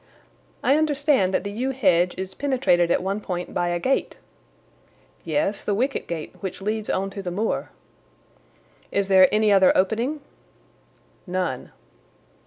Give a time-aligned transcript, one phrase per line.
[0.63, 4.17] "I understand that the yew hedge is penetrated at one point by a gate?"
[5.23, 7.69] "Yes, the wicket gate which leads on to the moor."
[8.91, 10.21] "Is there any other opening?"
[11.27, 11.71] "None."